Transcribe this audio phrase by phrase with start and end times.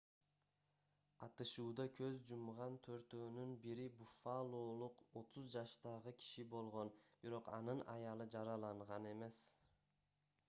[1.25, 6.91] атышууда көз жумган төртөөнүн бири буффалолук 30 жаштагы киши болгон
[7.25, 9.43] бирок анын аялы жараланган эмес